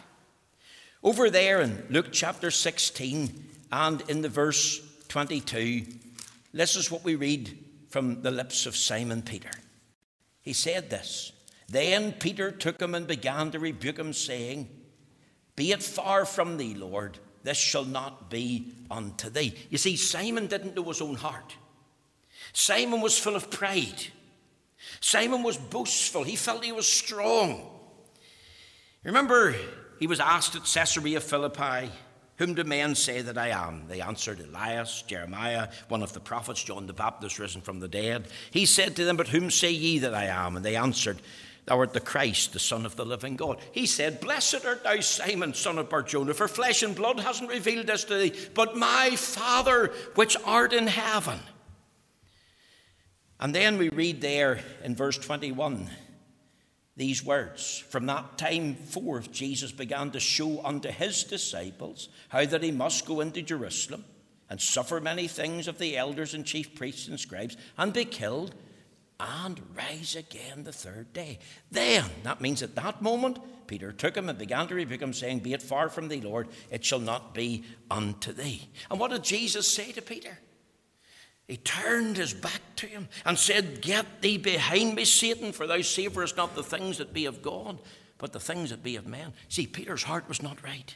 [1.03, 5.85] Over there in Luke chapter 16 and in the verse 22,
[6.53, 7.57] this is what we read
[7.91, 9.51] from the lips of Simon Peter.
[10.43, 11.33] He said this
[11.69, 14.69] Then Peter took him and began to rebuke him, saying,
[15.55, 19.55] Be it far from thee, Lord, this shall not be unto thee.
[19.69, 21.57] You see, Simon didn't know his own heart.
[22.53, 24.07] Simon was full of pride.
[25.01, 26.25] Simon was boastful.
[26.25, 27.69] He felt he was strong.
[29.05, 29.55] Remember,
[29.99, 31.91] he was asked at Caesarea Philippi,
[32.37, 33.87] Whom do men say that I am?
[33.87, 38.29] They answered, Elias, Jeremiah, one of the prophets, John the Baptist, risen from the dead.
[38.51, 40.57] He said to them, But whom say ye that I am?
[40.57, 41.19] And they answered,
[41.67, 43.59] Thou art the Christ, the Son of the living God.
[43.73, 47.87] He said, Blessed art thou, Simon, son of Barjona, for flesh and blood hasn't revealed
[47.87, 51.41] this to thee, but my Father which art in heaven.
[53.41, 55.89] And then we read there in verse 21
[56.97, 62.63] these words From that time forth, Jesus began to show unto his disciples how that
[62.63, 64.05] he must go into Jerusalem
[64.51, 68.55] and suffer many things of the elders and chief priests and scribes and be killed
[69.19, 71.39] and rise again the third day.
[71.71, 75.39] Then, that means at that moment, Peter took him and began to rebuke him, saying,
[75.39, 78.69] Be it far from thee, Lord, it shall not be unto thee.
[78.91, 80.39] And what did Jesus say to Peter?
[81.51, 85.79] He turned his back to him and said, Get thee behind me, Satan, for thou
[85.79, 87.81] savorest not the things that be of God,
[88.19, 89.33] but the things that be of men.
[89.49, 90.95] See, Peter's heart was not right.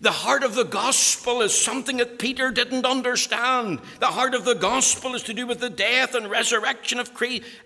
[0.00, 3.80] The heart of the gospel is something that Peter didn't understand.
[3.98, 7.10] The heart of the gospel is to do with the death and resurrection of,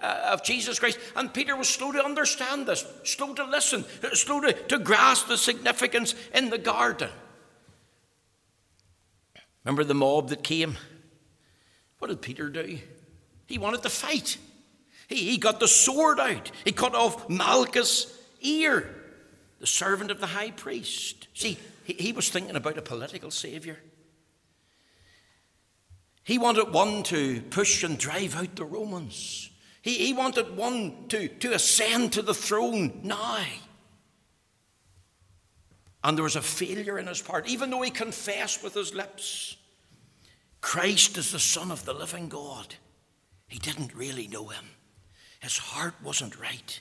[0.01, 0.99] uh, of Jesus Christ.
[1.17, 5.37] And Peter was slow to understand this, slow to listen, slow to, to grasp the
[5.37, 7.11] significance in the garden.
[9.65, 10.79] Remember the mob that came?
[12.01, 12.79] What did Peter do?
[13.47, 14.39] He wanted to fight.
[15.07, 16.51] He, he got the sword out.
[16.65, 18.89] He cut off Malchus' ear,
[19.61, 21.29] the servant of the high priest.
[21.35, 23.79] See, he, he was thinking about a political savior.
[26.25, 29.51] He wanted one to push and drive out the Romans.
[29.83, 33.45] He, he wanted one to, to ascend to the throne now.
[36.03, 39.57] And there was a failure in his part, even though he confessed with his lips.
[40.61, 42.75] Christ is the Son of the living God.
[43.49, 44.65] He didn't really know him.
[45.41, 46.81] His heart wasn't right.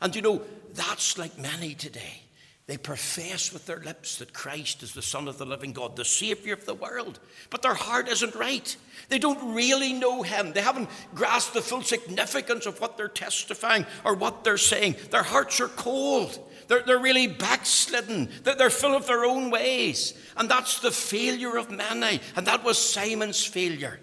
[0.00, 0.42] And you know,
[0.74, 2.22] that's like many today.
[2.68, 6.04] They profess with their lips that Christ is the Son of the living God, the
[6.04, 8.76] Savior of the world, but their heart isn't right.
[9.08, 10.52] They don't really know Him.
[10.52, 14.96] They haven't grasped the full significance of what they're testifying or what they're saying.
[15.10, 16.38] Their hearts are cold.
[16.66, 18.28] They're, they're really backslidden.
[18.44, 20.12] They're, they're full of their own ways.
[20.36, 22.20] And that's the failure of many.
[22.36, 23.98] And that was Simon's failure.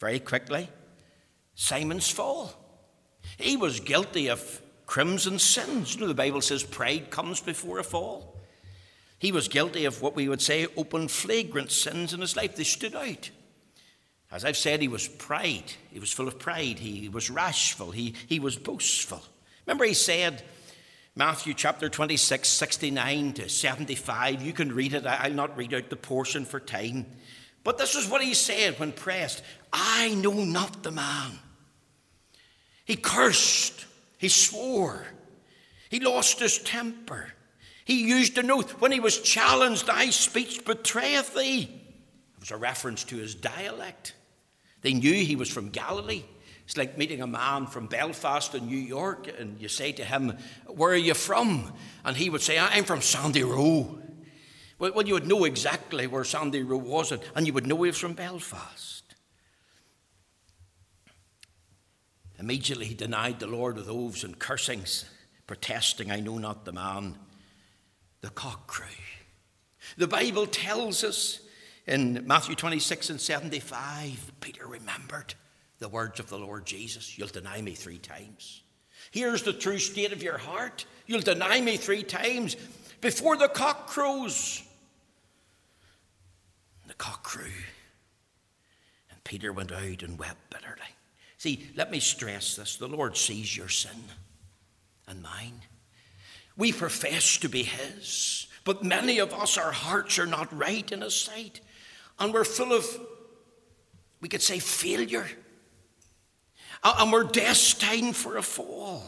[0.00, 0.68] Very quickly,
[1.54, 2.52] Simon's fall.
[3.38, 4.60] He was guilty of
[4.92, 5.94] crimson sins.
[5.94, 8.36] You know, the Bible says pride comes before a fall.
[9.18, 12.56] He was guilty of what we would say open, flagrant sins in his life.
[12.56, 13.30] They stood out.
[14.30, 15.72] As I've said, he was pride.
[15.90, 16.78] He was full of pride.
[16.78, 17.92] He was rashful.
[17.92, 19.22] He, he was boastful.
[19.64, 20.42] Remember, he said,
[21.16, 24.42] Matthew chapter 26, 69 to 75.
[24.42, 25.06] You can read it.
[25.06, 27.06] I'll not read out the portion for time.
[27.64, 31.38] But this is what he said when pressed I know not the man.
[32.84, 33.81] He cursed,
[34.22, 35.04] he swore,
[35.90, 37.26] he lost his temper.
[37.84, 41.62] He used an oath when he was challenged, Thy speech betrayeth thee.
[41.62, 44.14] It was a reference to his dialect.
[44.82, 46.22] They knew he was from Galilee.
[46.64, 50.38] It's like meeting a man from Belfast in New York, and you say to him,
[50.68, 51.72] Where are you from?
[52.04, 53.98] And he would say, I'm from Sandy Row.
[54.78, 57.98] Well, you would know exactly where Sandy Row was, and you would know he was
[57.98, 59.01] from Belfast.
[62.42, 65.04] Immediately he denied the Lord with oaths and cursings,
[65.46, 67.16] protesting, I know not the man.
[68.20, 68.86] The cock crew.
[69.96, 71.38] The Bible tells us
[71.86, 75.34] in Matthew 26 and 75, Peter remembered
[75.78, 78.64] the words of the Lord Jesus You'll deny me three times.
[79.12, 80.84] Here's the true state of your heart.
[81.06, 82.56] You'll deny me three times
[83.00, 84.64] before the cock crows.
[86.88, 87.52] The cock crew.
[89.12, 90.96] And Peter went out and wept bitterly.
[91.42, 94.04] See, let me stress this the Lord sees your sin
[95.08, 95.60] and mine.
[96.56, 101.00] We profess to be His, but many of us, our hearts are not right in
[101.00, 101.60] His sight.
[102.20, 102.86] And we're full of,
[104.20, 105.26] we could say, failure
[106.84, 109.02] and we're destined for a fall.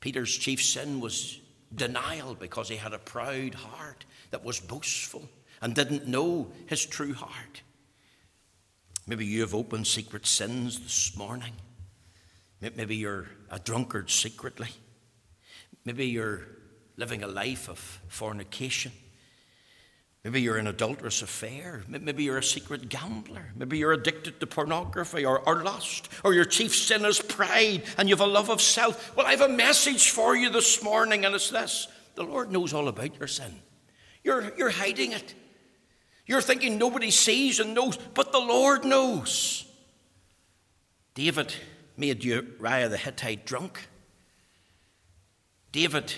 [0.00, 1.38] Peter's chief sin was
[1.72, 5.28] denial because he had a proud heart that was boastful
[5.62, 7.62] and didn't know his true heart.
[9.06, 11.52] Maybe you have opened secret sins this morning.
[12.60, 14.68] Maybe you're a drunkard secretly.
[15.84, 16.42] Maybe you're
[16.96, 17.78] living a life of
[18.08, 18.90] fornication.
[20.24, 21.84] Maybe you're an adulterous affair.
[21.86, 23.52] Maybe you're a secret gambler.
[23.54, 26.08] Maybe you're addicted to pornography or, or lust.
[26.24, 29.16] Or your chief sin is pride and you have a love of self.
[29.16, 31.86] Well, I have a message for you this morning, and it's this
[32.16, 33.60] the Lord knows all about your sin.
[34.24, 35.34] You're, you're hiding it.
[36.26, 39.64] You're thinking nobody sees and knows, but the Lord knows.
[41.14, 41.54] David
[41.96, 43.88] made Uriah the Hittite drunk.
[45.72, 46.12] David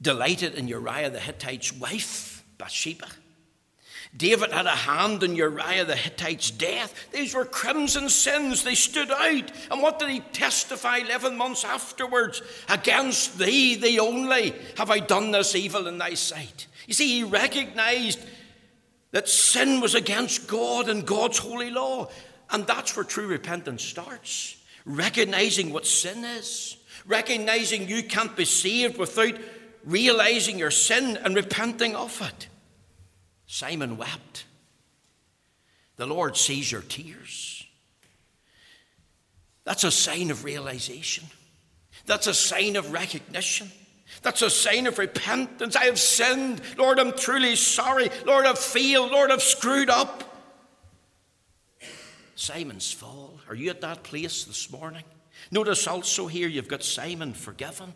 [0.00, 3.08] delighted in Uriah the Hittite's wife, Bathsheba.
[4.16, 7.08] David had a hand in Uriah the Hittite's death.
[7.12, 8.62] These were crimson sins.
[8.62, 9.50] They stood out.
[9.70, 12.40] And what did he testify 11 months afterwards?
[12.68, 16.66] Against thee, thee only, have I done this evil in thy sight.
[16.86, 18.20] You see, he recognized
[19.10, 22.08] that sin was against God and God's holy law.
[22.50, 24.56] And that's where true repentance starts.
[24.84, 26.76] Recognizing what sin is,
[27.06, 29.34] recognizing you can't be saved without
[29.84, 32.48] realizing your sin and repenting of it.
[33.46, 34.44] Simon wept.
[35.96, 37.64] The Lord sees your tears.
[39.64, 41.24] That's a sign of realization.
[42.04, 43.70] That's a sign of recognition.
[44.22, 45.76] That's a sign of repentance.
[45.76, 46.60] I have sinned.
[46.76, 48.10] Lord, I'm truly sorry.
[48.24, 49.12] Lord, I've failed.
[49.12, 50.24] Lord, I've screwed up.
[52.34, 53.40] Simon's fall.
[53.48, 55.04] Are you at that place this morning?
[55.50, 57.94] Notice also here you've got Simon forgiven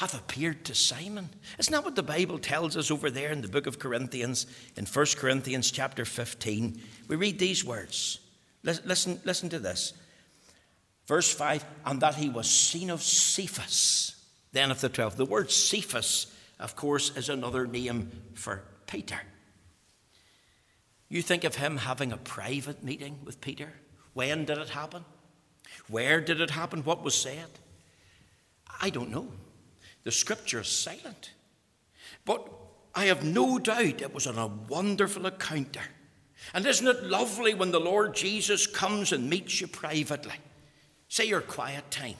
[0.00, 1.28] have appeared to Simon.
[1.58, 4.86] Isn't that what the Bible tells us over there in the book of Corinthians, in
[4.86, 6.80] 1 Corinthians chapter 15?
[7.06, 8.18] We read these words.
[8.62, 9.92] Listen, listen to this.
[11.06, 14.16] Verse 5 And that he was seen of Cephas,
[14.52, 15.16] then of the twelve.
[15.16, 16.26] The word Cephas,
[16.58, 19.20] of course, is another name for Peter.
[21.08, 23.72] You think of him having a private meeting with Peter?
[24.14, 25.04] When did it happen?
[25.88, 26.84] Where did it happen?
[26.84, 27.48] What was said?
[28.80, 29.28] I don't know.
[30.04, 31.32] The scripture is silent.
[32.24, 32.48] But
[32.94, 35.82] I have no doubt it was on a wonderful encounter.
[36.54, 40.34] And isn't it lovely when the Lord Jesus comes and meets you privately?
[41.08, 42.16] Say your quiet time.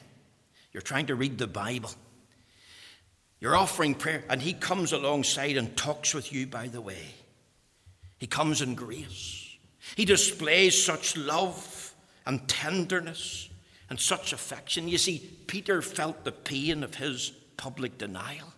[0.72, 1.90] You're trying to read the Bible.
[3.40, 7.14] You're offering prayer, and He comes alongside and talks with you by the way.
[8.18, 9.56] He comes in grace.
[9.96, 11.94] He displays such love
[12.26, 13.48] and tenderness
[13.88, 14.88] and such affection.
[14.88, 18.52] You see, Peter felt the pain of his public denial.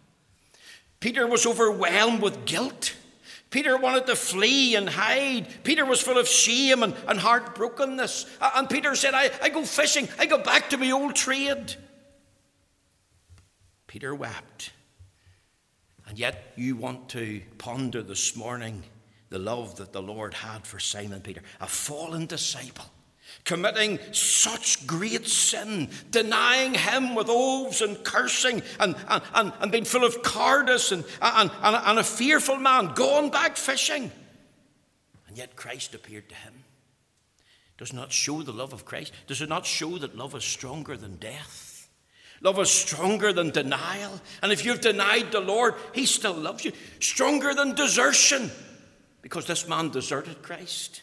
[1.01, 2.95] Peter was overwhelmed with guilt.
[3.51, 5.47] Peter wanted to flee and hide.
[5.65, 8.27] Peter was full of shame and, and heartbrokenness.
[8.41, 10.09] And Peter said, I, I go fishing.
[10.19, 11.77] I go back to my old trade.
[13.93, 14.71] Peter wept.
[16.09, 18.85] And yet, you want to ponder this morning
[19.29, 22.87] the love that the Lord had for Simon Peter, a fallen disciple
[23.45, 29.85] committing such great sin, denying him with oaths and cursing and, and, and, and being
[29.85, 34.11] full of cowardice and, and, and, and a fearful man, going back fishing.
[35.29, 36.55] And yet Christ appeared to him.
[37.77, 39.13] Does not show the love of Christ?
[39.27, 41.72] Does it not show that love is stronger than death?
[42.43, 44.21] Love is stronger than denial.
[44.43, 46.73] And if you've denied the Lord, He still loves you.
[47.01, 48.51] Stronger than desertion,
[49.23, 51.03] because this man deserted Christ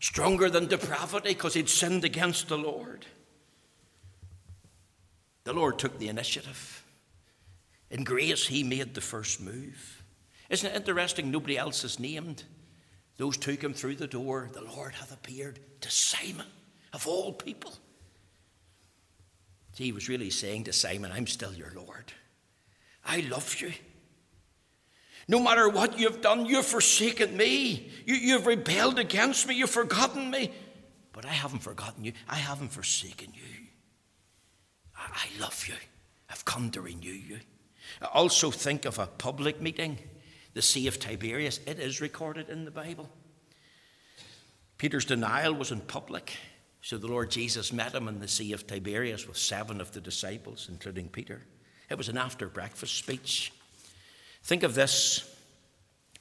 [0.00, 3.06] stronger than depravity because he'd sinned against the Lord.
[5.44, 6.84] The Lord took the initiative.
[7.90, 10.02] In grace, he made the first move.
[10.48, 11.30] Isn't it interesting?
[11.30, 12.42] Nobody else is named.
[13.16, 14.50] Those took him through the door.
[14.52, 16.46] The Lord hath appeared to Simon,
[16.92, 17.72] of all people.
[19.76, 22.12] He was really saying to Simon, I'm still your Lord.
[23.04, 23.72] I love you.
[25.28, 27.90] No matter what you've done, you've forsaken me.
[28.06, 29.56] You, have rebelled against me.
[29.56, 30.52] You've forgotten me.
[31.12, 32.12] But I haven't forgotten you.
[32.28, 33.66] I haven't forsaken you.
[34.96, 35.74] I, I love you.
[36.30, 37.40] I've come to renew you.
[38.12, 39.98] Also think of a public meeting,
[40.54, 41.60] the Sea of Tiberias.
[41.66, 43.08] It is recorded in the Bible.
[44.78, 46.36] Peter's denial was in public.
[46.86, 50.00] So the Lord Jesus met him in the Sea of Tiberias with seven of the
[50.00, 51.42] disciples, including Peter.
[51.90, 53.52] It was an after breakfast speech.
[54.44, 55.28] Think of this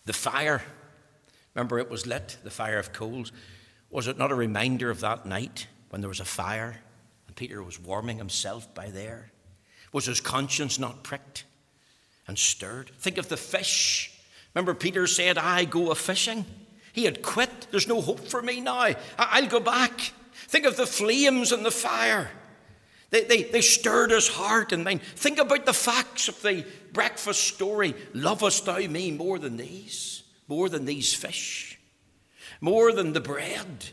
[0.05, 0.63] the fire.
[1.53, 3.31] Remember, it was lit, the fire of coals.
[3.91, 6.81] Was it not a reminder of that night when there was a fire
[7.27, 9.29] and Peter was warming himself by there?
[9.93, 11.43] Was his conscience not pricked
[12.27, 12.89] and stirred?
[12.97, 14.11] Think of the fish.
[14.55, 16.43] Remember, Peter said, I go a fishing.
[16.91, 17.67] He had quit.
[17.69, 18.95] There's no hope for me now.
[19.19, 20.11] I'll go back.
[20.47, 22.29] Think of the flames and the fire.
[23.09, 25.01] They, they, they stirred his heart and mind.
[25.01, 27.95] Think about the facts of the breakfast story.
[28.13, 30.23] Lovest thou me more than these?
[30.47, 31.79] More than these fish?
[32.61, 33.85] More than the bread?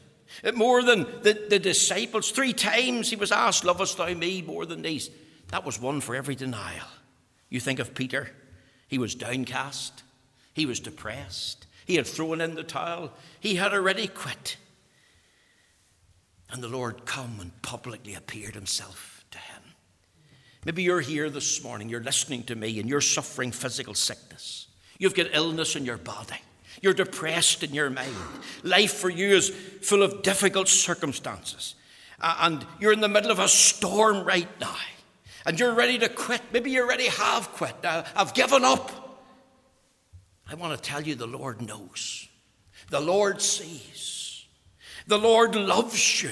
[0.55, 2.30] More than the, the disciples?
[2.30, 5.11] Three times he was asked, Lovest thou me more than these?
[5.49, 6.86] That was one for every denial.
[7.49, 8.30] You think of Peter.
[8.88, 10.03] He was downcast.
[10.55, 11.66] He was depressed.
[11.84, 13.12] He had thrown in the towel.
[13.40, 14.57] He had already quit.
[16.53, 19.62] And the Lord come and publicly appeared himself to him.
[20.64, 24.68] Maybe you're here this morning, you're listening to me, and you're suffering physical sickness.
[24.98, 26.36] You've got illness in your body.
[26.82, 28.14] You're depressed in your mind.
[28.62, 31.74] Life for you is full of difficult circumstances.
[32.20, 34.76] And you're in the middle of a storm right now.
[35.44, 36.40] And you're ready to quit.
[36.53, 37.74] Maybe you already have quit.
[37.82, 38.92] Uh, I've given up.
[40.48, 42.28] I want to tell you the Lord knows.
[42.90, 44.31] The Lord sees.
[45.07, 46.30] The Lord loves you.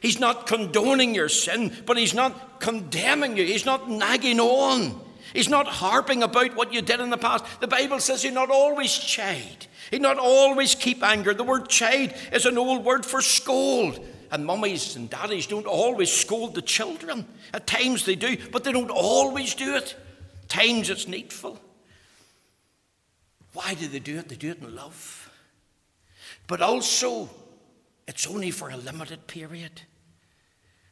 [0.00, 3.44] He's not condoning your sin, but He's not condemning you.
[3.44, 5.00] He's not nagging on.
[5.32, 7.44] He's not harping about what you did in the past.
[7.60, 9.66] The Bible says He's not always chide.
[9.90, 11.34] He not always keep anger.
[11.34, 13.98] The word chide is an old word for scold.
[14.30, 17.26] And mummies and daddies don't always scold the children.
[17.52, 19.94] At times they do, but they don't always do it.
[20.48, 21.60] Times it's needful.
[23.52, 24.28] Why do they do it?
[24.28, 25.30] They do it in love.
[26.46, 27.30] But also,
[28.06, 29.82] it's only for a limited period.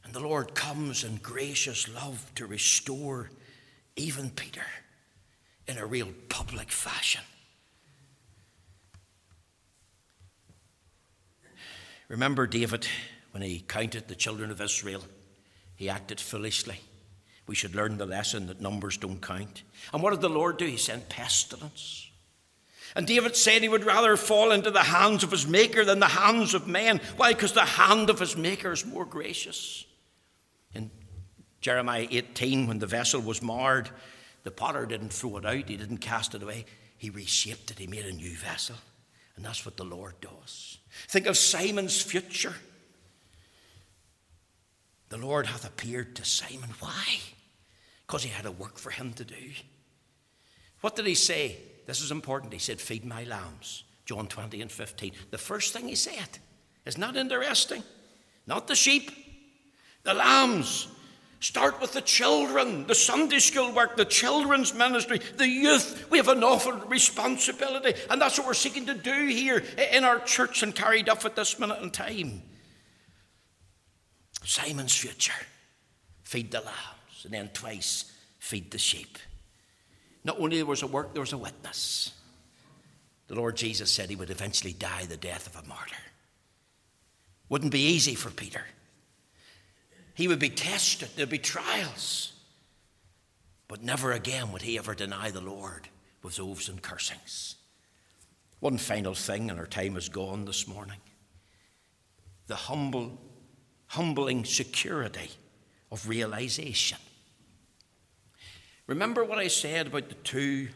[0.04, 3.30] And the Lord comes in gracious love to restore
[3.96, 4.64] even Peter
[5.66, 7.22] in a real public fashion.
[12.08, 12.86] Remember David
[13.30, 15.02] when he counted the children of Israel?
[15.76, 16.80] He acted foolishly.
[17.46, 19.62] We should learn the lesson that numbers don't count.
[19.92, 20.66] And what did the Lord do?
[20.66, 22.10] He sent pestilence.
[22.94, 26.06] And David said he would rather fall into the hands of his Maker than the
[26.06, 27.00] hands of men.
[27.16, 27.32] Why?
[27.32, 29.86] Because the hand of his Maker is more gracious.
[30.74, 30.90] In
[31.60, 33.88] Jeremiah 18, when the vessel was marred,
[34.44, 36.66] the potter didn't throw it out, he didn't cast it away.
[36.98, 38.76] He reshaped it, he made a new vessel.
[39.36, 40.78] And that's what the Lord does.
[41.08, 42.54] Think of Simon's future.
[45.08, 46.70] The Lord hath appeared to Simon.
[46.80, 47.18] Why?
[48.06, 49.50] Because he had a work for him to do.
[50.80, 51.56] What did he say?
[51.86, 52.52] This is important.
[52.52, 53.84] He said, Feed my lambs.
[54.04, 55.12] John 20 and 15.
[55.30, 56.38] The first thing he said
[56.84, 57.82] is not interesting.
[58.46, 59.10] Not the sheep,
[60.02, 60.88] the lambs.
[61.40, 66.06] Start with the children, the Sunday school work, the children's ministry, the youth.
[66.08, 67.94] We have an awful responsibility.
[68.08, 69.62] And that's what we're seeking to do here
[69.92, 72.42] in our church and Carryduff at this minute in time.
[74.44, 75.32] Simon's future
[76.22, 79.18] feed the lambs, and then twice feed the sheep.
[80.24, 82.12] Not only there was a work, there was a witness.
[83.26, 85.94] The Lord Jesus said he would eventually die the death of a martyr.
[87.48, 88.64] Wouldn't be easy for Peter.
[90.14, 92.32] He would be tested, there'd be trials.
[93.68, 95.88] But never again would he ever deny the Lord
[96.22, 97.56] with oaths and cursings.
[98.60, 101.00] One final thing, and our time is gone this morning.
[102.46, 103.18] The humble,
[103.86, 105.30] humbling security
[105.90, 106.98] of realization.
[108.86, 110.68] Remember what I said about the two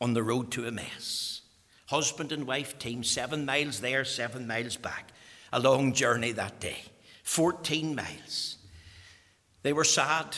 [0.00, 1.42] on the road to Emmaus?
[1.86, 5.10] Husband and wife team, seven miles there, seven miles back.
[5.52, 6.78] A long journey that day,
[7.24, 8.58] 14 miles.
[9.62, 10.36] They were sad,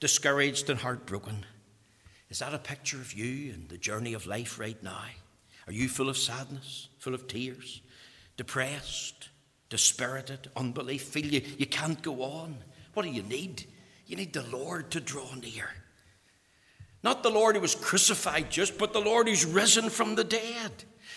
[0.00, 1.46] discouraged, and heartbroken.
[2.28, 5.04] Is that a picture of you and the journey of life right now?
[5.66, 7.80] Are you full of sadness, full of tears,
[8.36, 9.30] depressed,
[9.70, 11.02] dispirited, unbelief?
[11.02, 12.56] Feel you, you can't go on?
[12.92, 13.64] What do you need?
[14.06, 15.70] You need the Lord to draw near.
[17.04, 20.72] Not the Lord who was crucified just, but the Lord who's risen from the dead.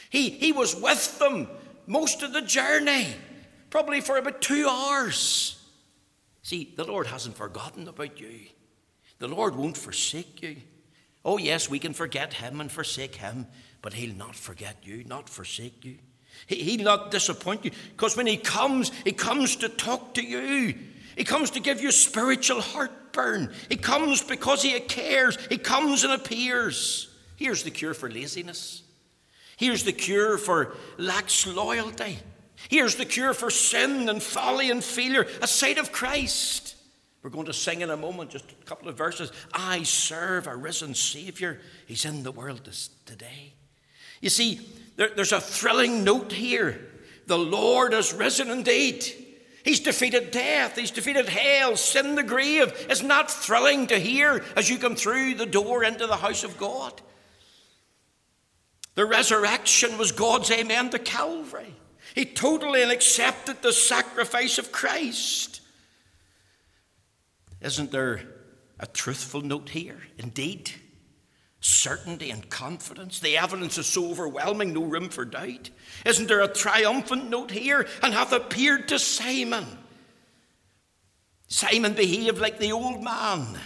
[0.10, 1.48] He, he was with them
[1.88, 3.08] most of the journey,
[3.70, 5.66] probably for about two hours.
[6.44, 8.48] See, the Lord hasn't forgotten about you.
[9.20, 10.58] The Lord won't forsake you.
[11.24, 13.48] Oh, yes, we can forget Him and forsake Him,
[13.82, 16.00] but He'll not forget you, not forsake you.
[16.48, 20.76] He, will not disappoint you, because when He comes, He comes to talk to you.
[21.18, 23.52] He comes to give you spiritual heartburn.
[23.70, 25.38] He comes because He cares.
[25.50, 27.12] He comes and appears.
[27.36, 28.84] Here's the cure for laziness.
[29.58, 32.20] Here's the cure for lax loyalty.
[32.70, 35.26] Here's the cure for sin and folly and failure.
[35.42, 36.76] A sight of Christ.
[37.24, 39.32] We're going to sing in a moment, just a couple of verses.
[39.52, 41.60] I serve a risen Savior.
[41.88, 43.54] He's in the world this, today.
[44.22, 44.62] You see,
[44.96, 46.80] there, there's a thrilling note here.
[47.26, 49.04] The Lord has risen indeed.
[49.68, 50.78] He's defeated death.
[50.78, 52.72] He's defeated hell, sin, the grave.
[52.90, 56.58] It's not thrilling to hear as you come through the door into the house of
[56.58, 57.02] God.
[58.96, 61.76] The resurrection was God's amen to Calvary.
[62.16, 65.60] He totally accepted the sacrifice of Christ.
[67.60, 68.22] Isn't there
[68.80, 70.00] a truthful note here?
[70.18, 70.72] Indeed
[71.68, 73.20] certainty and confidence.
[73.20, 75.70] The evidence is so overwhelming, no room for doubt.
[76.06, 77.88] Isn't there a triumphant note here?
[78.02, 79.66] And hath appeared to Simon.
[81.48, 83.60] Simon behaved like the old man.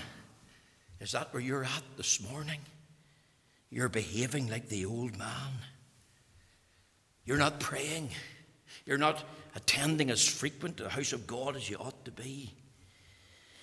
[0.99, 2.59] Is that where you're at this morning?
[3.69, 5.53] You're behaving like the old man.
[7.25, 8.09] You're not praying.
[8.85, 9.23] You're not
[9.55, 12.53] attending as frequent to the house of God as you ought to be.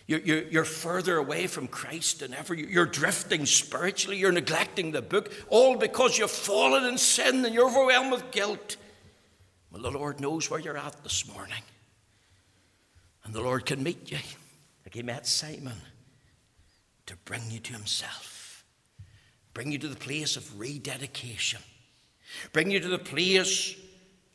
[0.08, 2.54] You're, you're, you're, further away from Christ than ever.
[2.54, 4.16] You're drifting spiritually.
[4.16, 8.78] You're neglecting the book, all because you've fallen in sin and you're overwhelmed with guilt.
[9.70, 11.62] Well, the Lord knows where you're at this morning.
[13.22, 14.16] And the Lord can meet you,
[14.86, 15.76] like He met Simon,
[17.04, 18.64] to bring you to Himself,
[19.52, 21.60] bring you to the place of rededication,
[22.54, 23.76] bring you to the place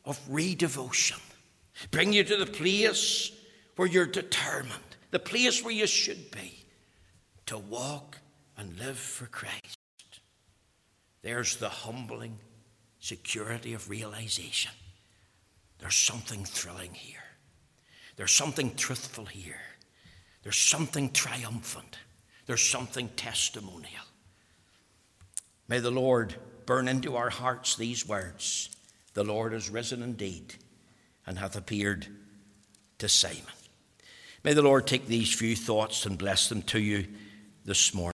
[0.06, 1.20] of redevotion,
[1.90, 3.32] bring you to the place
[3.76, 6.66] where you're determined the place where you should be
[7.46, 8.18] to walk
[8.58, 9.78] and live for Christ.
[11.22, 12.40] There's the humbling
[13.00, 14.72] security of realization.
[15.78, 17.24] There's something thrilling here.
[18.16, 19.62] There's something truthful here.
[20.42, 22.00] There's something triumphant.
[22.48, 24.08] There's something testimonial.
[25.68, 26.34] May the Lord
[26.66, 28.76] burn into our hearts these words
[29.14, 30.56] The Lord is risen indeed
[31.28, 32.08] and hath appeared
[32.98, 33.54] to Simon.
[34.44, 37.08] May the Lord take these few thoughts and bless them to you
[37.64, 38.12] this morning.